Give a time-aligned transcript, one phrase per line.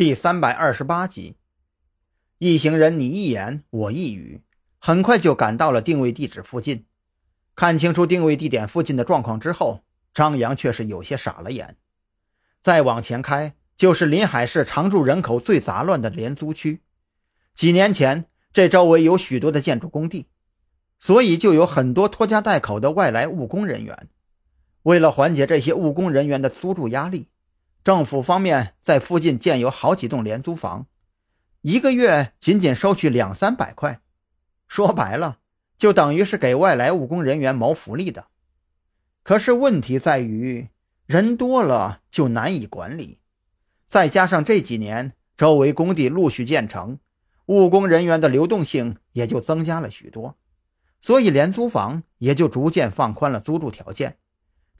[0.00, 1.36] 第三百二十八集，
[2.38, 4.40] 一行人你一言我一语，
[4.78, 6.86] 很快就赶到了定位地址附近。
[7.54, 9.84] 看清楚定位地点附近的状况之后，
[10.14, 11.76] 张扬却是有些傻了眼。
[12.62, 16.80] 再往前开，就是临海市常住人口最杂乱的廉租区。
[17.54, 18.24] 几年前，
[18.54, 20.28] 这周围有许多的建筑工地，
[20.98, 24.08] 所以就有很多拖家带口的外来务工人员。
[24.84, 27.26] 为了缓解这些务工人员的租住压力，
[27.82, 30.86] 政府方面在附近建有好几栋廉租房，
[31.62, 34.00] 一个月仅仅收取两三百块，
[34.68, 35.38] 说白了
[35.78, 38.26] 就等于是给外来务工人员谋福利的。
[39.22, 40.68] 可是问题在于
[41.06, 43.18] 人多了就难以管理，
[43.86, 46.98] 再加上这几年周围工地陆续建成，
[47.46, 50.36] 务工人员的流动性也就增加了许多，
[51.00, 54.18] 所以廉租房也就逐渐放宽了租住条件。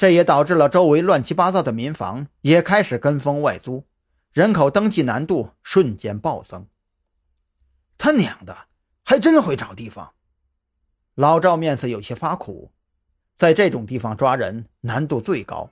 [0.00, 3.84] 这也导致了周围乱七八糟的民房也开始跟风外租，
[4.32, 6.66] 人口登记难度瞬间暴增。
[7.98, 8.56] 他娘的，
[9.04, 10.14] 还真会找地方！
[11.16, 12.72] 老赵面色有些发苦，
[13.36, 15.70] 在这种地方抓人难度最高，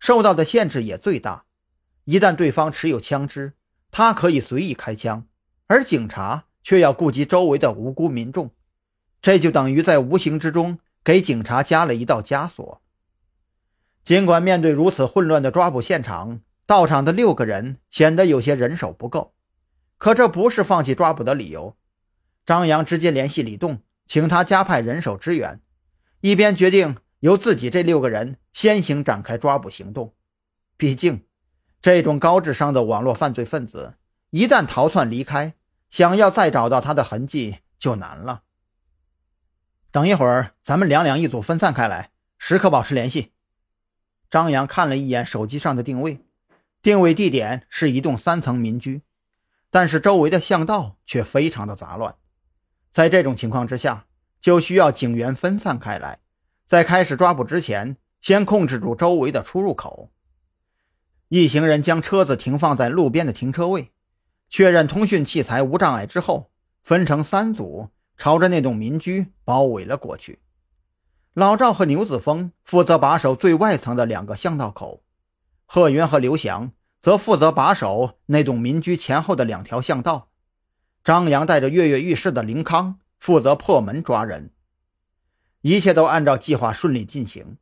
[0.00, 1.44] 受到的限制也最大。
[2.02, 3.52] 一旦对方持有枪支，
[3.92, 5.24] 他可以随意开枪，
[5.68, 8.50] 而警察却要顾及周围的无辜民众，
[9.22, 12.82] 这就等于在无形之中给警察加了一道枷锁。
[14.08, 19.34] 尽管面对如此混乱的抓捕现场，到场的六个人显得有些人手不够，
[19.98, 21.76] 可这不是放弃抓捕的理由。
[22.46, 25.60] 张扬直接联系李栋，请他加派人手支援，
[26.22, 30.14] 一边决定由自己这六个人先行展开抓捕行动。
[30.78, 31.26] 毕竟，
[31.82, 33.96] 这种高智商的网络犯罪分子，
[34.30, 35.52] 一旦逃窜离开，
[35.90, 38.44] 想要再找到他的痕迹就难了。
[39.90, 43.32] 等一会儿，咱们两两一组分散开来，时刻保持联系。
[44.30, 46.20] 张扬看了一眼手机上的定位，
[46.82, 49.02] 定位地点是一栋三层民居，
[49.70, 52.14] 但是周围的巷道却非常的杂乱。
[52.90, 54.06] 在这种情况之下，
[54.40, 56.18] 就需要警员分散开来，
[56.66, 60.10] 在开始抓捕之前，先控制住周围的出入口。
[61.28, 63.92] 一行人将车子停放在路边的停车位，
[64.48, 66.50] 确认通讯器材无障碍之后，
[66.82, 70.38] 分成三组，朝着那栋民居包围了过去。
[71.38, 75.04] 老赵和牛子峰负责把守最外层的两个巷道口，
[75.66, 80.30] 贺云和刘翔则负责把守那栋民居前后的两条巷道。
[81.04, 84.50] 张扬带着跃跃欲试的林康负责破门抓人。
[85.60, 87.58] 一切都按照计划顺利进行。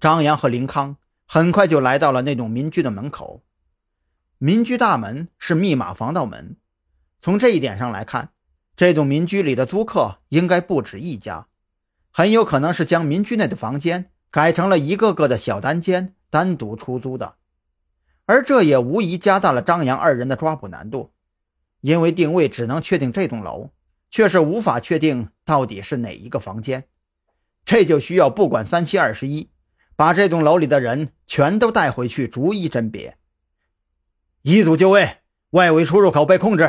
[0.00, 3.42] 张扬和林康很快就来到了那栋民居的门口。
[4.38, 6.56] 民居大门是密码防盗门，
[7.20, 8.30] 从这一点上来看，
[8.74, 11.48] 这栋民居里的租客应该不止一家。
[12.12, 17.36] 很有可能是将民居内的房间改成了一个个的小单间，单独出租的，
[18.26, 21.12] 而这也无疑加大了张扬二人的抓捕难度，
[21.80, 23.70] 因为定位只能确定这栋楼，
[24.10, 26.84] 却是无法确定到底是哪一个房间，
[27.64, 29.50] 这就需要不管三七二十一，
[29.96, 33.16] 把这栋楼里的人全都带回去逐一甄别。
[34.42, 35.18] 一组就位，
[35.50, 36.66] 外围出入口被控制；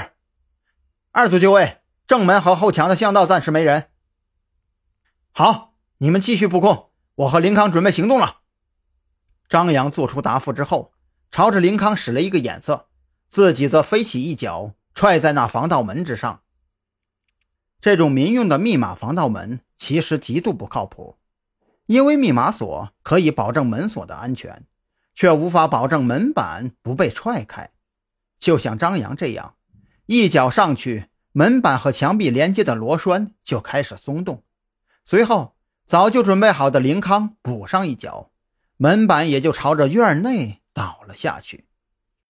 [1.11, 3.90] 二组就位，正门和后墙的巷道暂时没人。
[5.33, 8.39] 好，你们继续布控，我和林康准备行动了。
[9.47, 10.91] 张扬做出答复之后，
[11.31, 12.89] 朝着林康使了一个眼色，
[13.29, 16.41] 自己则飞起一脚踹在那防盗门之上。
[17.79, 21.17] 这种民用的密码防盗门其实极度不靠谱，
[21.85, 24.65] 因为密码锁可以保证门锁的安全，
[25.15, 27.71] 却无法保证门板不被踹开。
[28.37, 29.55] 就像张扬这样，
[30.07, 34.43] 一脚上去，门板和墙壁连接的螺栓就开始松动。
[35.05, 38.31] 随后，早就准备好的林康补上一脚，
[38.77, 41.65] 门板也就朝着院内倒了下去。